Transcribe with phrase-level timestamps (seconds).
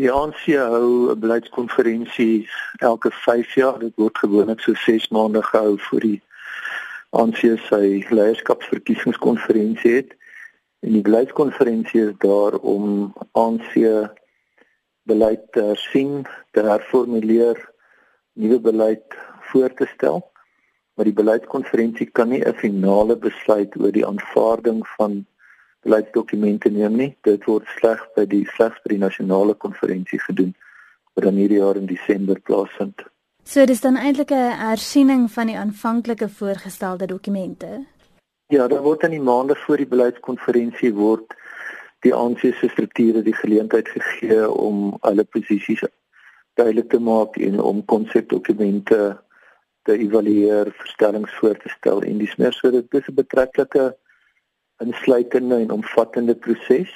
[0.00, 3.78] Die ANC hou 'n beleidskonferensie elke 5 jaar.
[3.78, 6.22] Dit word gewoonlik so 6 maande gehou voor die
[7.10, 10.14] ANC sy leierskapsverkiesingskonferensie het.
[10.80, 13.76] En die beleidskonferensie is daar om ANC
[15.02, 16.24] beleid te hersien,
[16.56, 17.60] te herformuleer,
[18.32, 19.04] nuwe beleid
[19.52, 20.30] voor te stel.
[20.94, 25.26] Maar die beleidskonferensie kan nie 'n finale besluit oor die aanvaarding van
[25.82, 27.16] beleidsdokumente neem nie.
[27.26, 30.54] Dit word slegs by die slegs by die nasionale konferensie gedoen
[31.14, 33.06] wat dan hierdie jaar in Desember plaasvind.
[33.44, 37.86] So dis dan eintlik 'n hersiening van die aanvanklike voorgestelde dokumente.
[38.46, 41.34] Ja, daar word in die maande voor die beleidskonferensie word
[42.00, 45.82] die ANC se strukture die geleentheid gegee om hulle posisies
[46.54, 49.20] duidelik te maak en om konsepdokumente
[49.82, 53.96] te evalueer, verstellings voor te stel en dis meer so dit is 'n betrekkelike
[54.80, 56.90] insluitende en omvattende proses.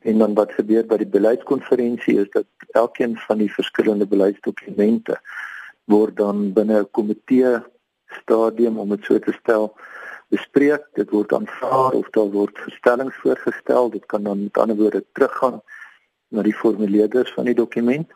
[0.00, 5.18] En dan wat gebeur by die beleidskonferensie is dat elkeen van die verskillende beleidsdokumente
[5.84, 7.58] word dan binne 'n komitee
[8.22, 9.74] stadium om dit so te stel
[10.28, 10.82] bespreek.
[10.94, 13.90] Dit word aanvaar of daar word verstellings voorgestel.
[13.90, 15.60] Dit kan dan met ander woorde teruggaan
[16.28, 18.08] na die formuleerders van die dokument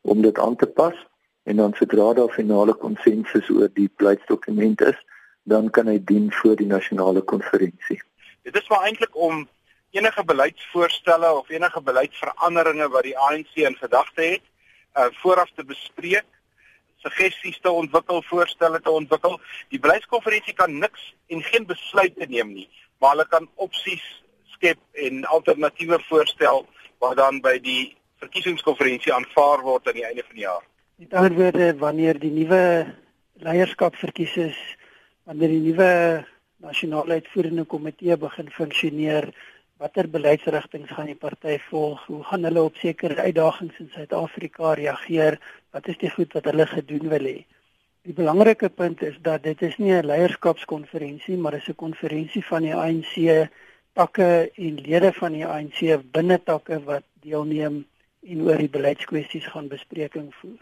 [0.00, 0.96] om dit aan te pas
[1.42, 4.98] en dan sodra daar finale konsensus oor die beleidsdokument is,
[5.42, 7.98] dan kan hy dien voor die nasionale konferensie.
[8.42, 9.48] Dit is maar eintlik om
[9.90, 14.46] enige beleidsvoorstelle of enige beleidsveranderinge wat die ANC in gedagte het,
[14.98, 16.26] uh vooraf te bespreek,
[16.96, 19.40] suggesties te ontwikkel, voorstelle te ontwikkel.
[19.68, 22.68] Die beleidskonferensie kan niks en geen besluite neem nie,
[22.98, 24.04] maar hulle kan opsies
[24.56, 26.66] skep en alternatiewe voorstel
[27.02, 30.66] wat dan by die verkiesingskonferensie aanvaar word aan die einde van die jaar.
[31.02, 32.62] Met ander woorde, wanneer die nuwe
[33.42, 34.58] leierskap verkies is,
[35.26, 35.90] wanneer die nuwe
[36.62, 39.28] nasionale uitvoerende komitee begin funksioneer,
[39.82, 42.04] watter beleidsrigtinge gaan die party volg?
[42.06, 45.38] Hoe gaan hulle op sekere uitdagings in Suid-Afrika reageer?
[45.74, 47.38] Wat is die goed wat hulle gedoen wil hê?
[48.06, 52.62] Die belangrike punt is dat dit is nie 'n leierskapskonferensie, maar dis 'n konferensie van
[52.62, 53.48] die ANC
[53.92, 55.80] takke en lede van die ANC
[56.12, 57.84] binne takke wat deelneem
[58.22, 60.60] en oor die beleidskwessies gaan bespreking voer.